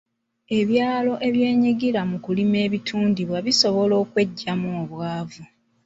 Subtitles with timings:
[0.59, 5.43] Ebyalo ebyenyigira mu kulima ebitundibwa bisobola okweggya mu bwavu.